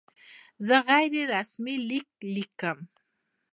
زه 0.65 0.75
غیر 0.87 1.13
رسمي 1.33 1.75
لیک 1.89 2.09
لیکم. 2.33 2.77